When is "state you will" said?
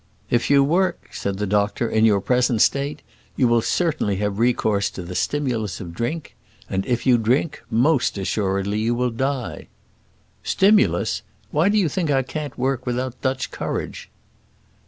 2.63-3.61